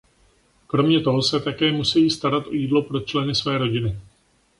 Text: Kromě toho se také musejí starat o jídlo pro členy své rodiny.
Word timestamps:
Kromě 0.67 0.99
toho 1.01 1.23
se 1.23 1.39
také 1.39 1.71
musejí 1.71 2.09
starat 2.09 2.47
o 2.47 2.51
jídlo 2.51 2.81
pro 2.81 2.99
členy 2.99 3.35
své 3.35 3.57
rodiny. 3.57 3.99